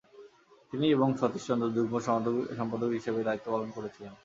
তিনি 0.73 0.85
এবং 0.91 1.07
সতীশচন্দ্র 1.19 1.73
যুগ্ম 1.75 1.93
সম্পাদক 2.57 2.89
হিসাবে 2.97 3.19
দায়িত্বপালন 3.27 3.69
করেছিলেন। 3.71 4.13